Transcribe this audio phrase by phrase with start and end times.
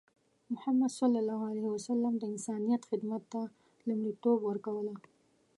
[0.53, 3.41] محمد صلى الله عليه وسلم د انسانیت خدمت ته
[3.87, 4.93] لومړیتوب ورکوله.